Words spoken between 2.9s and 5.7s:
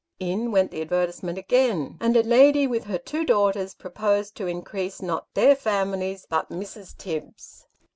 two daughters, proposed to increase not their